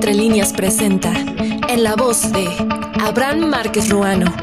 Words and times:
Entre 0.00 0.14
líneas 0.14 0.54
presenta, 0.54 1.12
en 1.68 1.82
la 1.82 1.94
voz 1.94 2.32
de 2.32 2.48
Abraham 3.02 3.40
Márquez 3.40 3.90
Ruano, 3.90 4.34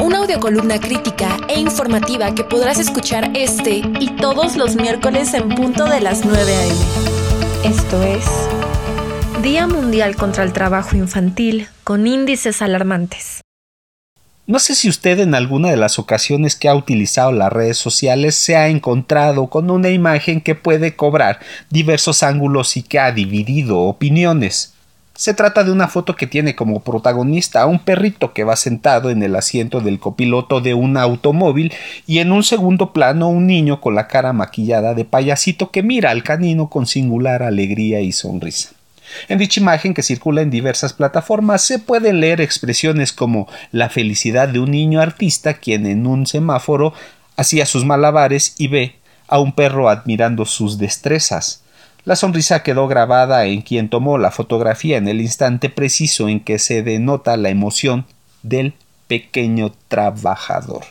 una 0.00 0.20
audiocolumna 0.20 0.80
crítica 0.80 1.36
e 1.50 1.60
informativa 1.60 2.34
que 2.34 2.44
podrás 2.44 2.78
escuchar 2.78 3.30
este 3.34 3.82
y 4.00 4.16
todos 4.16 4.56
los 4.56 4.74
miércoles 4.74 5.34
en 5.34 5.50
punto 5.50 5.84
de 5.84 6.00
las 6.00 6.24
9 6.24 6.56
a.m. 6.56 6.74
Esto 7.62 8.02
es 8.02 8.24
Día 9.42 9.66
Mundial 9.66 10.16
contra 10.16 10.44
el 10.44 10.54
Trabajo 10.54 10.96
Infantil 10.96 11.68
con 11.84 12.06
índices 12.06 12.62
alarmantes. 12.62 13.42
No 14.46 14.58
sé 14.58 14.74
si 14.74 14.88
usted 14.88 15.20
en 15.20 15.34
alguna 15.34 15.68
de 15.68 15.76
las 15.76 15.98
ocasiones 15.98 16.56
que 16.56 16.70
ha 16.70 16.74
utilizado 16.74 17.32
las 17.32 17.52
redes 17.52 17.76
sociales 17.76 18.34
se 18.34 18.56
ha 18.56 18.68
encontrado 18.68 19.48
con 19.48 19.70
una 19.70 19.90
imagen 19.90 20.40
que 20.40 20.54
puede 20.54 20.96
cobrar 20.96 21.38
diversos 21.68 22.22
ángulos 22.22 22.78
y 22.78 22.82
que 22.82 22.98
ha 22.98 23.12
dividido 23.12 23.80
opiniones. 23.80 24.72
Se 25.14 25.34
trata 25.34 25.62
de 25.62 25.70
una 25.70 25.88
foto 25.88 26.16
que 26.16 26.26
tiene 26.26 26.56
como 26.56 26.80
protagonista 26.80 27.62
a 27.62 27.66
un 27.66 27.78
perrito 27.78 28.32
que 28.32 28.44
va 28.44 28.56
sentado 28.56 29.10
en 29.10 29.22
el 29.22 29.36
asiento 29.36 29.80
del 29.80 29.98
copiloto 29.98 30.60
de 30.60 30.72
un 30.72 30.96
automóvil 30.96 31.72
y 32.06 32.18
en 32.18 32.32
un 32.32 32.42
segundo 32.42 32.92
plano 32.92 33.28
un 33.28 33.46
niño 33.46 33.80
con 33.80 33.94
la 33.94 34.08
cara 34.08 34.32
maquillada 34.32 34.94
de 34.94 35.04
payasito 35.04 35.70
que 35.70 35.82
mira 35.82 36.10
al 36.10 36.22
canino 36.22 36.70
con 36.70 36.86
singular 36.86 37.42
alegría 37.42 38.00
y 38.00 38.12
sonrisa. 38.12 38.70
En 39.28 39.38
dicha 39.38 39.60
imagen 39.60 39.92
que 39.92 40.02
circula 40.02 40.40
en 40.40 40.50
diversas 40.50 40.94
plataformas 40.94 41.62
se 41.62 41.78
pueden 41.78 42.20
leer 42.20 42.40
expresiones 42.40 43.12
como 43.12 43.48
la 43.70 43.90
felicidad 43.90 44.48
de 44.48 44.60
un 44.60 44.70
niño 44.70 45.00
artista 45.00 45.54
quien 45.54 45.86
en 45.86 46.06
un 46.06 46.26
semáforo 46.26 46.94
hacía 47.36 47.66
sus 47.66 47.84
malabares 47.84 48.54
y 48.56 48.68
ve 48.68 48.96
a 49.28 49.38
un 49.38 49.52
perro 49.52 49.88
admirando 49.88 50.46
sus 50.46 50.78
destrezas. 50.78 51.61
La 52.04 52.16
sonrisa 52.16 52.62
quedó 52.62 52.88
grabada 52.88 53.46
en 53.46 53.62
quien 53.62 53.88
tomó 53.88 54.18
la 54.18 54.30
fotografía 54.30 54.96
en 54.96 55.08
el 55.08 55.20
instante 55.20 55.70
preciso 55.70 56.28
en 56.28 56.40
que 56.40 56.58
se 56.58 56.82
denota 56.82 57.36
la 57.36 57.48
emoción 57.48 58.06
del 58.42 58.74
pequeño 59.06 59.72
trabajador 59.88 60.84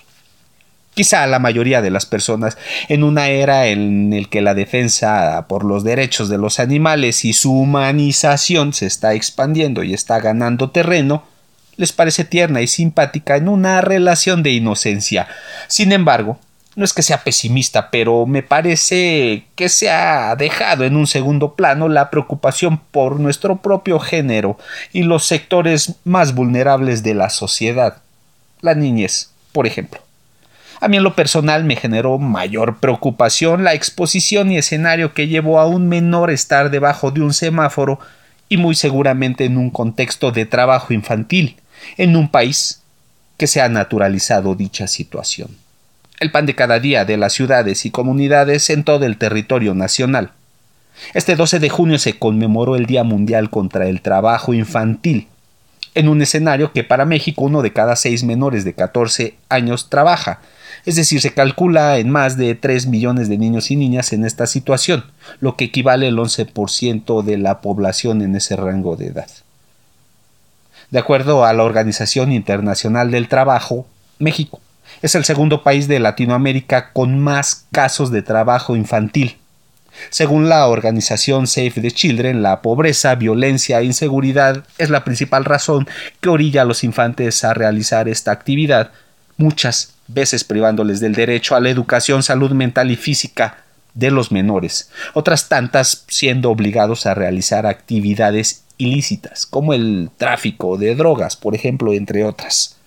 quizá 0.93 1.25
la 1.27 1.39
mayoría 1.39 1.81
de 1.81 1.89
las 1.89 2.05
personas, 2.05 2.57
en 2.87 3.03
una 3.03 3.27
era 3.29 3.67
en 3.67 4.11
la 4.11 4.27
que 4.29 4.41
la 4.41 4.53
defensa 4.53 5.45
por 5.47 5.63
los 5.65 5.83
derechos 5.83 6.29
de 6.29 6.37
los 6.37 6.59
animales 6.59 7.25
y 7.25 7.33
su 7.33 7.53
humanización 7.53 8.73
se 8.73 8.85
está 8.85 9.13
expandiendo 9.13 9.83
y 9.83 9.93
está 9.93 10.19
ganando 10.19 10.69
terreno, 10.71 11.23
les 11.77 11.93
parece 11.93 12.25
tierna 12.25 12.61
y 12.61 12.67
simpática 12.67 13.37
en 13.37 13.47
una 13.47 13.81
relación 13.81 14.43
de 14.43 14.51
inocencia. 14.51 15.27
Sin 15.67 15.91
embargo, 15.91 16.39
no 16.75 16.85
es 16.85 16.93
que 16.93 17.01
sea 17.01 17.23
pesimista, 17.23 17.91
pero 17.91 18.25
me 18.25 18.43
parece 18.43 19.45
que 19.55 19.67
se 19.67 19.89
ha 19.89 20.35
dejado 20.35 20.85
en 20.85 20.95
un 20.95 21.05
segundo 21.05 21.55
plano 21.55 21.89
la 21.89 22.09
preocupación 22.09 22.79
por 22.91 23.19
nuestro 23.19 23.57
propio 23.57 23.99
género 23.99 24.57
y 24.93 25.03
los 25.03 25.25
sectores 25.25 25.95
más 26.05 26.33
vulnerables 26.33 27.03
de 27.03 27.13
la 27.13 27.29
sociedad. 27.29 27.97
La 28.61 28.73
niñez, 28.73 29.31
por 29.51 29.67
ejemplo. 29.67 30.01
A 30.79 30.87
mí 30.87 30.97
en 30.97 31.03
lo 31.03 31.15
personal 31.15 31.63
me 31.63 31.75
generó 31.75 32.17
mayor 32.17 32.79
preocupación 32.79 33.63
la 33.63 33.73
exposición 33.73 34.51
y 34.51 34.57
escenario 34.57 35.13
que 35.13 35.27
llevó 35.27 35.59
a 35.59 35.67
un 35.67 35.89
menor 35.89 36.31
estar 36.31 36.71
debajo 36.71 37.11
de 37.11 37.21
un 37.21 37.33
semáforo 37.33 37.99
y 38.49 38.57
muy 38.57 38.75
seguramente 38.75 39.45
en 39.45 39.57
un 39.57 39.69
contexto 39.69 40.31
de 40.31 40.45
trabajo 40.45 40.93
infantil, 40.93 41.57
en 41.97 42.15
un 42.15 42.31
país 42.31 42.81
que 43.37 43.47
se 43.47 43.61
ha 43.61 43.69
naturalizado 43.69 44.55
dicha 44.55 44.87
situación. 44.87 45.60
El 46.21 46.29
pan 46.29 46.45
de 46.45 46.53
cada 46.53 46.79
día 46.79 47.03
de 47.03 47.17
las 47.17 47.33
ciudades 47.33 47.83
y 47.83 47.89
comunidades 47.89 48.69
en 48.69 48.83
todo 48.83 49.07
el 49.07 49.17
territorio 49.17 49.73
nacional. 49.73 50.33
Este 51.15 51.35
12 51.35 51.57
de 51.57 51.69
junio 51.69 51.97
se 51.97 52.19
conmemoró 52.19 52.75
el 52.75 52.85
Día 52.85 53.03
Mundial 53.03 53.49
contra 53.49 53.87
el 53.87 54.03
Trabajo 54.03 54.53
Infantil, 54.53 55.29
en 55.95 56.07
un 56.07 56.21
escenario 56.21 56.73
que 56.73 56.83
para 56.83 57.05
México 57.05 57.41
uno 57.45 57.63
de 57.63 57.73
cada 57.73 57.95
seis 57.95 58.23
menores 58.23 58.63
de 58.65 58.73
14 58.73 59.33
años 59.49 59.89
trabaja, 59.89 60.41
es 60.85 60.95
decir, 60.95 61.21
se 61.21 61.33
calcula 61.33 61.97
en 61.97 62.11
más 62.11 62.37
de 62.37 62.53
3 62.53 62.85
millones 62.85 63.27
de 63.27 63.39
niños 63.39 63.71
y 63.71 63.75
niñas 63.75 64.13
en 64.13 64.23
esta 64.23 64.45
situación, 64.45 65.05
lo 65.39 65.55
que 65.55 65.65
equivale 65.65 66.07
al 66.07 66.17
11% 66.17 67.23
de 67.23 67.37
la 67.39 67.61
población 67.61 68.21
en 68.21 68.35
ese 68.35 68.55
rango 68.55 68.95
de 68.95 69.07
edad. 69.07 69.29
De 70.91 70.99
acuerdo 70.99 71.45
a 71.45 71.53
la 71.53 71.63
Organización 71.63 72.31
Internacional 72.31 73.09
del 73.09 73.27
Trabajo, 73.27 73.87
México 74.19 74.61
es 75.01 75.15
el 75.15 75.25
segundo 75.25 75.63
país 75.63 75.87
de 75.87 75.99
Latinoamérica 75.99 76.91
con 76.93 77.19
más 77.19 77.65
casos 77.71 78.11
de 78.11 78.21
trabajo 78.21 78.75
infantil. 78.75 79.37
Según 80.09 80.47
la 80.47 80.67
organización 80.67 81.47
Save 81.47 81.71
the 81.71 81.91
Children, 81.91 82.41
la 82.41 82.61
pobreza, 82.61 83.15
violencia 83.15 83.79
e 83.79 83.85
inseguridad 83.85 84.63
es 84.77 84.89
la 84.89 85.03
principal 85.03 85.45
razón 85.45 85.87
que 86.21 86.29
orilla 86.29 86.61
a 86.61 86.65
los 86.65 86.83
infantes 86.83 87.43
a 87.43 87.53
realizar 87.53 88.07
esta 88.07 88.31
actividad, 88.31 88.91
muchas 89.37 89.93
veces 90.07 90.43
privándoles 90.43 90.99
del 90.99 91.13
derecho 91.13 91.55
a 91.55 91.59
la 91.59 91.69
educación, 91.69 92.23
salud 92.23 92.51
mental 92.51 92.91
y 92.91 92.95
física 92.95 93.57
de 93.93 94.11
los 94.11 94.31
menores, 94.31 94.89
otras 95.13 95.49
tantas 95.49 96.05
siendo 96.07 96.49
obligados 96.49 97.05
a 97.05 97.13
realizar 97.13 97.65
actividades 97.65 98.63
ilícitas, 98.77 99.45
como 99.45 99.73
el 99.73 100.09
tráfico 100.17 100.77
de 100.77 100.95
drogas, 100.95 101.35
por 101.35 101.55
ejemplo, 101.55 101.93
entre 101.93 102.23
otras. 102.23 102.77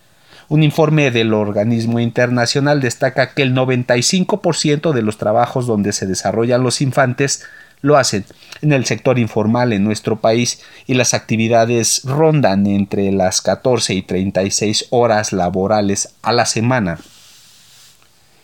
Un 0.48 0.62
informe 0.62 1.10
del 1.10 1.32
organismo 1.32 2.00
internacional 2.00 2.80
destaca 2.80 3.34
que 3.34 3.42
el 3.42 3.54
95% 3.54 4.92
de 4.92 5.02
los 5.02 5.16
trabajos 5.16 5.66
donde 5.66 5.92
se 5.92 6.06
desarrollan 6.06 6.62
los 6.62 6.80
infantes 6.80 7.44
lo 7.80 7.96
hacen 7.96 8.24
en 8.62 8.72
el 8.72 8.86
sector 8.86 9.18
informal 9.18 9.72
en 9.72 9.84
nuestro 9.84 10.16
país 10.16 10.62
y 10.86 10.94
las 10.94 11.12
actividades 11.12 12.02
rondan 12.04 12.66
entre 12.66 13.12
las 13.12 13.42
14 13.42 13.94
y 13.94 14.02
36 14.02 14.86
horas 14.90 15.32
laborales 15.32 16.14
a 16.22 16.32
la 16.32 16.46
semana. 16.46 16.98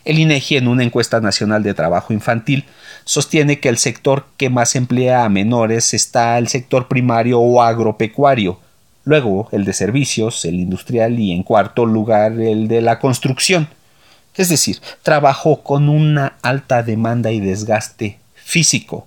El 0.04 0.18
INEGI 0.18 0.56
en 0.56 0.68
una 0.68 0.82
encuesta 0.82 1.20
nacional 1.20 1.62
de 1.62 1.74
trabajo 1.74 2.12
infantil 2.12 2.64
sostiene 3.04 3.60
que 3.60 3.68
el 3.68 3.78
sector 3.78 4.26
que 4.36 4.50
más 4.50 4.74
emplea 4.74 5.24
a 5.24 5.28
menores 5.28 5.94
está 5.94 6.38
el 6.38 6.48
sector 6.48 6.88
primario 6.88 7.40
o 7.40 7.62
agropecuario, 7.62 8.60
luego 9.10 9.48
el 9.50 9.64
de 9.64 9.72
servicios, 9.72 10.44
el 10.44 10.54
industrial 10.54 11.18
y 11.18 11.32
en 11.32 11.42
cuarto 11.42 11.84
lugar 11.84 12.40
el 12.40 12.68
de 12.68 12.80
la 12.80 13.00
construcción. 13.00 13.68
Es 14.36 14.48
decir, 14.48 14.78
trabajo 15.02 15.62
con 15.64 15.88
una 15.88 16.34
alta 16.42 16.84
demanda 16.84 17.32
y 17.32 17.40
desgaste 17.40 18.20
físico, 18.34 19.06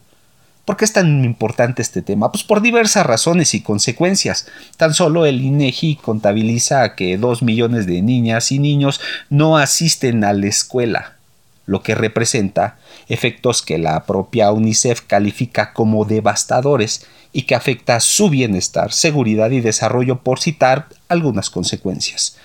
¿Por 0.66 0.78
qué 0.78 0.86
es 0.86 0.94
tan 0.94 1.25
importante 1.25 1.81
este 1.81 2.02
tema? 2.02 2.31
Pues 2.31 2.46
por 2.46 2.62
diversas 2.62 3.06
razones 3.06 3.53
y 3.53 3.59
consecuencias. 3.59 4.47
Tan 4.78 4.94
solo 4.94 5.25
el 5.25 5.42
INEGI 5.42 5.97
contabiliza 5.97 6.96
que 6.96 7.18
dos 7.18 7.44
millones 7.44 7.86
de 7.86 8.02
niñas 8.02 8.50
y 8.53 8.59
niños 8.59 9.02
no 9.30 9.58
asisten 9.58 10.24
a 10.24 10.31
la 10.31 10.47
escuela, 10.47 11.18
lo 11.66 11.81
que 11.81 11.96
representa 11.96 12.78
efectos 13.07 13.62
que 13.62 13.78
la 13.78 14.06
propia 14.06 14.51
UNICEF 14.51 15.01
califica 15.01 15.74
como 15.74 16.06
devastadores 16.06 17.06
y 17.31 17.44
que 17.44 17.56
afecta 17.56 18.00
su 18.00 18.29
bienestar, 18.29 18.91
seguridad 18.91 19.51
y 19.51 19.62
desarrollo 19.62 20.19
por 20.19 20.40
citar 20.40 20.88
algunas 21.07 21.50
consecuencias. 21.50 22.38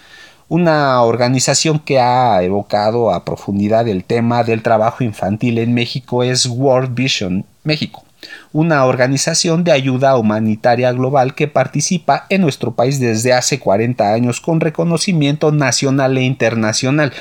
Una 0.48 1.02
organización 1.02 1.78
que 1.78 2.00
ha 2.00 2.42
evocado 2.42 3.12
a 3.12 3.24
profundidad 3.24 3.86
el 3.86 4.04
tema 4.04 4.44
del 4.44 4.62
trabajo 4.62 5.04
infantil 5.04 5.58
en 5.58 5.74
México 5.74 6.22
es 6.22 6.46
World 6.46 6.94
Vision 6.94 7.44
México 7.64 8.04
una 8.52 8.84
organización 8.84 9.64
de 9.64 9.72
ayuda 9.72 10.16
humanitaria 10.16 10.92
global 10.92 11.34
que 11.34 11.48
participa 11.48 12.26
en 12.30 12.40
nuestro 12.40 12.72
país 12.74 12.98
desde 12.98 13.32
hace 13.32 13.60
40 13.60 14.12
años 14.12 14.40
con 14.40 14.60
reconocimiento 14.60 15.52
nacional 15.52 16.16
e 16.18 16.22
internacional. 16.22 17.12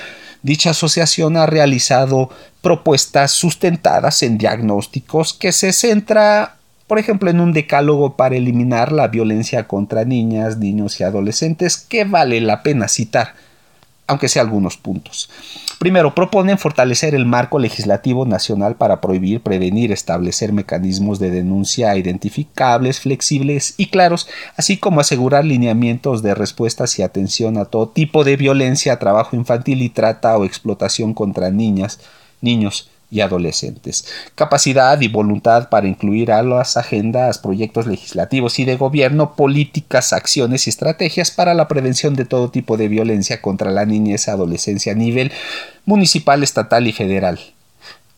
Dicha 0.44 0.72
asociación 0.72 1.38
ha 1.38 1.46
realizado 1.46 2.30
propuestas 2.62 3.32
sustentadas 3.32 4.24
en 4.24 4.38
diagnósticos 4.38 5.34
que 5.34 5.52
se 5.52 5.74
centra, 5.74 6.58
por 6.88 7.00
ejemplo, 7.00 7.30
en 7.30 7.40
un 7.40 7.54
decálogo 7.54 8.16
para 8.16 8.36
eliminar 8.36 8.92
la 8.92 9.08
violencia 9.08 9.68
contra 9.68 10.06
niñas, 10.06 10.58
niños 10.58 11.00
y 11.00 11.04
adolescentes 11.04 11.78
que 11.78 12.04
vale 12.04 12.42
la 12.42 12.64
pena 12.64 12.88
citar 12.88 13.34
aunque 14.08 14.30
sea 14.30 14.42
algunos 14.42 14.78
puntos. 14.78 15.30
Primero, 15.80 16.16
proponen 16.16 16.58
fortalecer 16.58 17.14
el 17.14 17.26
marco 17.26 17.60
legislativo 17.60 18.26
nacional 18.26 18.76
para 18.76 19.02
prohibir, 19.02 19.42
prevenir, 19.42 19.92
establecer 19.92 20.54
mecanismos 20.54 21.20
de 21.20 21.30
denuncia 21.30 21.96
identificables, 21.96 23.02
flexibles 23.02 23.76
y 23.78 23.88
claros, 23.88 24.28
así 24.56 24.78
como 24.78 25.02
asegurar 25.02 25.46
lineamientos 25.46 26.24
de 26.24 26.34
respuestas 26.34 26.98
y 26.98 27.04
atención 27.04 27.58
a 27.58 27.66
todo 27.66 27.90
tipo 27.90 28.24
de 28.24 28.38
violencia, 28.38 28.98
trabajo 28.98 29.36
infantil 29.36 29.82
y 29.82 29.90
trata 29.90 30.38
o 30.38 30.46
explotación 30.46 31.14
contra 31.14 31.52
niñas, 31.52 32.00
niños, 32.42 32.90
y 33.10 33.22
adolescentes. 33.22 34.06
Capacidad 34.36 35.00
y 35.00 35.08
voluntad 35.08 35.70
para 35.70 35.88
incluir 35.88 36.32
a 36.32 36.44
las 36.44 36.76
agendas, 36.76 37.38
proyectos 37.38 37.88
legislativos 37.88 38.60
y 38.60 38.66
de 38.66 38.76
gobierno, 38.76 39.36
políticas, 39.36 40.12
acciones 40.14 40.68
y 40.68 40.72
estrategias 40.72 41.32
para 41.32 41.54
la 41.54 41.68
prevención 41.68 42.16
de 42.16 42.26
todo 42.26 42.50
tipo 42.50 42.76
de 42.76 42.90
violencia 42.90 43.42
contra 43.42 43.72
la 43.72 43.86
niñez 43.86 44.28
y 44.28 44.32
adolescencia 44.32 44.92
a 44.92 44.96
nivel 44.96 45.32
municipal, 45.86 46.44
estatal 46.44 46.88
y 46.88 46.92
federal. 46.92 47.40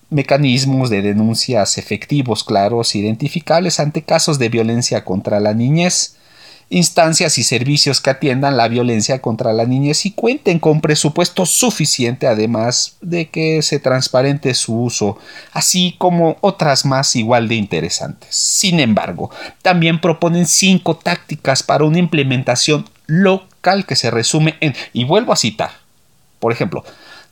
mecanismos 0.09 0.89
de 0.89 1.03
denuncias 1.03 1.77
efectivos, 1.77 2.43
claros, 2.43 2.95
identificables 2.95 3.79
ante 3.79 4.01
casos 4.01 4.39
de 4.39 4.49
violencia 4.49 5.05
contra 5.05 5.39
la 5.39 5.53
niñez, 5.53 6.15
instancias 6.69 7.37
y 7.37 7.43
servicios 7.43 7.99
que 7.99 8.11
atiendan 8.11 8.55
la 8.55 8.67
violencia 8.67 9.21
contra 9.21 9.53
la 9.53 9.65
niñez 9.65 10.05
y 10.05 10.11
cuenten 10.11 10.59
con 10.59 10.81
presupuesto 10.81 11.45
suficiente, 11.45 12.27
además 12.27 12.97
de 13.01 13.29
que 13.29 13.61
se 13.61 13.79
transparente 13.79 14.53
su 14.53 14.79
uso, 14.79 15.17
así 15.51 15.95
como 15.97 16.37
otras 16.41 16.85
más 16.85 17.15
igual 17.15 17.47
de 17.47 17.55
interesantes. 17.55 18.35
Sin 18.35 18.79
embargo, 18.79 19.31
también 19.61 19.99
proponen 19.99 20.45
cinco 20.45 20.95
tácticas 20.95 21.63
para 21.63 21.85
una 21.85 21.99
implementación 21.99 22.87
local 23.07 23.85
que 23.85 23.95
se 23.95 24.11
resume 24.11 24.55
en, 24.61 24.75
y 24.93 25.05
vuelvo 25.05 25.33
a 25.33 25.37
citar, 25.37 25.71
por 26.39 26.51
ejemplo, 26.51 26.83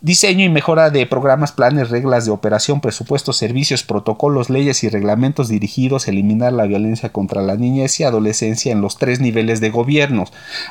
Diseño 0.01 0.45
y 0.45 0.49
mejora 0.49 0.91
de 0.91 1.07
programas, 1.07 1.51
planes, 1.51 1.89
reglas 1.89 2.23
de 2.25 2.31
operación, 2.31 2.81
presupuestos, 2.81 3.37
servicios, 3.37 3.81
protocolos, 3.81 4.51
leyes 4.51 4.83
y 4.83 4.89
reglamentos 4.89 5.47
dirigidos 5.47 6.07
a 6.07 6.11
eliminar 6.11 6.53
la 6.53 6.67
violencia 6.67 7.09
contra 7.09 7.41
la 7.41 7.55
niñez 7.55 7.99
y 7.99 8.03
adolescencia 8.03 8.71
en 8.71 8.79
los 8.79 8.99
tres 8.99 9.19
niveles 9.21 9.59
de 9.59 9.71
gobierno. 9.71 10.25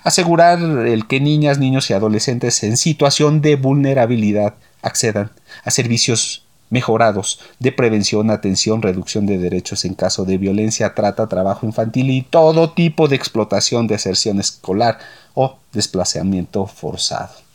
Asegurar 0.05 0.61
el 0.61 1.09
que 1.09 1.19
niñas, 1.19 1.59
niños 1.59 1.91
y 1.91 1.95
adolescentes 1.95 2.63
en 2.63 2.77
situación 2.77 3.41
de 3.41 3.57
vulnerabilidad 3.57 4.55
accedan 4.81 5.33
a 5.65 5.73
servicios 5.73 6.45
mejorados 6.71 7.41
de 7.59 7.73
prevención, 7.73 8.31
atención, 8.31 8.81
reducción 8.81 9.27
de 9.27 9.39
derechos 9.39 9.85
en 9.85 9.95
caso 9.95 10.25
de 10.25 10.39
violencia, 10.39 10.95
trata, 10.95 11.27
trabajo 11.27 11.67
infantil 11.67 12.11
y 12.11 12.23
todo 12.23 12.71
tipo 12.71 13.09
de 13.09 13.17
explotación, 13.17 13.89
deserción 13.89 14.39
escolar 14.39 14.99
o 15.35 15.59
desplazamiento 15.73 16.69
forzado 16.69 17.46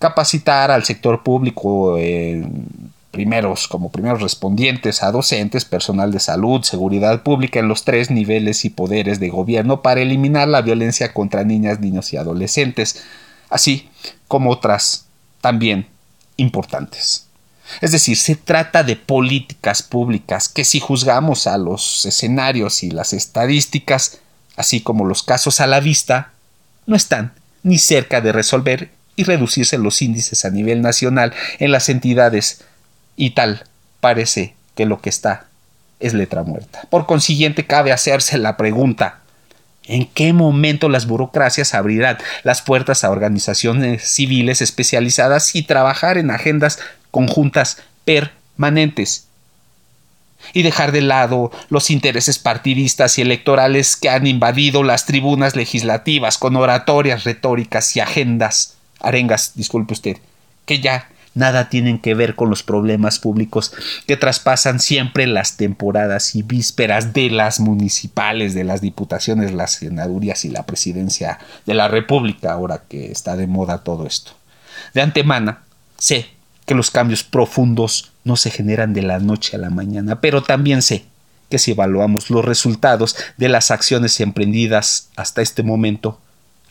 capacitar 0.00 0.72
al 0.72 0.84
sector 0.84 1.22
público 1.22 1.96
primeros 3.10 3.68
como 3.68 3.90
primeros 3.90 4.22
respondientes 4.22 5.02
a 5.02 5.12
docentes, 5.12 5.64
personal 5.64 6.10
de 6.10 6.20
salud, 6.20 6.62
seguridad 6.62 7.22
pública 7.22 7.60
en 7.60 7.68
los 7.68 7.84
tres 7.84 8.10
niveles 8.10 8.64
y 8.64 8.70
poderes 8.70 9.20
de 9.20 9.28
gobierno 9.28 9.82
para 9.82 10.00
eliminar 10.00 10.48
la 10.48 10.62
violencia 10.62 11.12
contra 11.12 11.44
niñas, 11.44 11.80
niños 11.80 12.12
y 12.12 12.16
adolescentes, 12.16 13.02
así 13.50 13.88
como 14.26 14.50
otras 14.50 15.06
también 15.40 15.86
importantes. 16.36 17.26
Es 17.80 17.92
decir, 17.92 18.16
se 18.16 18.36
trata 18.36 18.82
de 18.82 18.96
políticas 18.96 19.82
públicas 19.82 20.48
que 20.48 20.64
si 20.64 20.80
juzgamos 20.80 21.46
a 21.46 21.58
los 21.58 22.04
escenarios 22.04 22.82
y 22.82 22.90
las 22.90 23.12
estadísticas, 23.12 24.18
así 24.56 24.80
como 24.80 25.04
los 25.04 25.22
casos 25.22 25.60
a 25.60 25.66
la 25.66 25.80
vista, 25.80 26.32
no 26.86 26.96
están 26.96 27.32
ni 27.62 27.78
cerca 27.78 28.20
de 28.20 28.32
resolver 28.32 28.90
y 29.20 29.24
reducirse 29.24 29.78
los 29.78 30.00
índices 30.02 30.44
a 30.44 30.50
nivel 30.50 30.80
nacional 30.80 31.34
en 31.58 31.72
las 31.72 31.88
entidades 31.88 32.64
y 33.16 33.30
tal 33.30 33.64
parece 34.00 34.54
que 34.74 34.86
lo 34.86 35.00
que 35.00 35.10
está 35.10 35.46
es 36.00 36.14
letra 36.14 36.42
muerta. 36.42 36.86
Por 36.88 37.04
consiguiente, 37.04 37.66
cabe 37.66 37.92
hacerse 37.92 38.38
la 38.38 38.56
pregunta 38.56 39.20
¿En 39.90 40.06
qué 40.06 40.32
momento 40.32 40.88
las 40.88 41.06
burocracias 41.06 41.74
abrirán 41.74 42.18
las 42.44 42.62
puertas 42.62 43.02
a 43.02 43.10
organizaciones 43.10 44.04
civiles 44.04 44.62
especializadas 44.62 45.56
y 45.56 45.64
trabajar 45.64 46.16
en 46.16 46.30
agendas 46.30 46.78
conjuntas 47.10 47.78
permanentes? 48.04 49.26
Y 50.52 50.62
dejar 50.62 50.92
de 50.92 51.00
lado 51.00 51.50
los 51.70 51.90
intereses 51.90 52.38
partidistas 52.38 53.18
y 53.18 53.22
electorales 53.22 53.96
que 53.96 54.08
han 54.10 54.28
invadido 54.28 54.84
las 54.84 55.06
tribunas 55.06 55.56
legislativas 55.56 56.38
con 56.38 56.54
oratorias 56.56 57.24
retóricas 57.24 57.96
y 57.96 58.00
agendas 58.00 58.76
arengas, 59.00 59.52
disculpe 59.54 59.94
usted, 59.94 60.18
que 60.66 60.80
ya 60.80 61.08
nada 61.34 61.68
tienen 61.68 61.98
que 61.98 62.14
ver 62.14 62.34
con 62.34 62.50
los 62.50 62.62
problemas 62.62 63.18
públicos 63.18 63.72
que 64.06 64.16
traspasan 64.16 64.80
siempre 64.80 65.26
las 65.26 65.56
temporadas 65.56 66.34
y 66.34 66.42
vísperas 66.42 67.12
de 67.12 67.30
las 67.30 67.60
municipales, 67.60 68.54
de 68.54 68.64
las 68.64 68.80
diputaciones, 68.80 69.52
las 69.52 69.72
senadurías 69.72 70.44
y 70.44 70.50
la 70.50 70.66
presidencia 70.66 71.38
de 71.66 71.74
la 71.74 71.88
República, 71.88 72.52
ahora 72.52 72.82
que 72.88 73.10
está 73.10 73.36
de 73.36 73.46
moda 73.46 73.78
todo 73.78 74.06
esto. 74.06 74.32
De 74.94 75.02
antemano, 75.02 75.58
sé 75.98 76.26
que 76.66 76.74
los 76.74 76.90
cambios 76.90 77.22
profundos 77.22 78.12
no 78.24 78.36
se 78.36 78.50
generan 78.50 78.92
de 78.92 79.02
la 79.02 79.18
noche 79.18 79.56
a 79.56 79.60
la 79.60 79.70
mañana, 79.70 80.20
pero 80.20 80.42
también 80.42 80.82
sé 80.82 81.04
que 81.48 81.58
si 81.58 81.72
evaluamos 81.72 82.30
los 82.30 82.44
resultados 82.44 83.16
de 83.36 83.48
las 83.48 83.70
acciones 83.70 84.20
emprendidas 84.20 85.08
hasta 85.16 85.42
este 85.42 85.62
momento, 85.62 86.20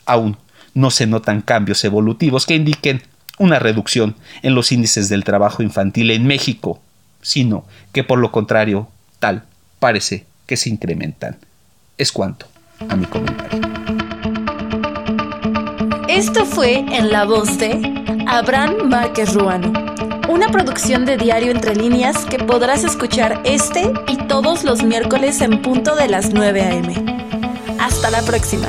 aún 0.06 0.38
no 0.74 0.90
se 0.90 1.06
notan 1.06 1.42
cambios 1.42 1.84
evolutivos 1.84 2.46
que 2.46 2.54
indiquen 2.54 3.02
una 3.38 3.58
reducción 3.58 4.16
en 4.42 4.54
los 4.54 4.70
índices 4.70 5.08
del 5.08 5.24
trabajo 5.24 5.62
infantil 5.62 6.10
en 6.10 6.26
México, 6.26 6.80
sino 7.22 7.64
que 7.92 8.04
por 8.04 8.18
lo 8.18 8.30
contrario, 8.30 8.88
tal 9.18 9.44
parece 9.78 10.26
que 10.46 10.56
se 10.56 10.68
incrementan. 10.68 11.38
Es 11.96 12.12
cuanto 12.12 12.46
a 12.88 12.96
mi 12.96 13.06
comentario. 13.06 13.60
Esto 16.08 16.44
fue 16.44 16.78
en 16.78 17.10
la 17.10 17.24
voz 17.24 17.58
de 17.58 17.80
Abraham 18.26 18.88
Márquez 18.88 19.32
Ruano, 19.34 19.72
una 20.28 20.48
producción 20.48 21.06
de 21.06 21.16
Diario 21.16 21.50
Entre 21.50 21.74
Líneas 21.74 22.26
que 22.26 22.38
podrás 22.38 22.84
escuchar 22.84 23.40
este 23.44 23.92
y 24.06 24.16
todos 24.26 24.64
los 24.64 24.82
miércoles 24.82 25.40
en 25.40 25.62
punto 25.62 25.94
de 25.96 26.08
las 26.08 26.30
9 26.34 26.62
a.m. 26.62 26.94
Hasta 27.78 28.10
la 28.10 28.22
próxima. 28.22 28.68